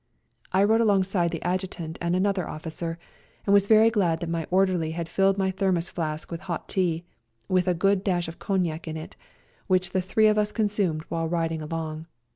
[0.51, 2.97] I rode alongside the Adjutant and another officer,
[3.45, 7.03] and was very glad that my orderly had filled my thermos flask with hot tea,
[7.47, 9.15] with a good dash of cognac in it,
[9.67, 12.07] which the three of us consumed while riding along.